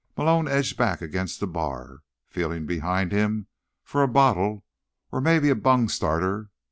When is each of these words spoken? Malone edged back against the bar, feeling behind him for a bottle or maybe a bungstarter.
Malone 0.17 0.47
edged 0.47 0.77
back 0.77 0.99
against 0.99 1.39
the 1.39 1.45
bar, 1.45 1.99
feeling 2.27 2.65
behind 2.65 3.11
him 3.11 3.45
for 3.83 4.01
a 4.01 4.07
bottle 4.07 4.65
or 5.11 5.21
maybe 5.21 5.51
a 5.51 5.55
bungstarter. 5.55 6.49